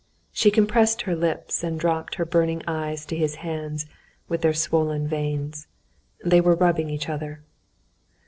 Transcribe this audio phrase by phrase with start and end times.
[0.31, 3.85] she compressed her lips, and dropped her burning eyes to his hands
[4.27, 5.67] with their swollen veins.
[6.25, 7.43] They were rubbing each other.